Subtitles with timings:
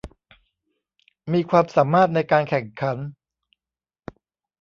[1.33, 2.97] มีความสามารถในการแข่งขัน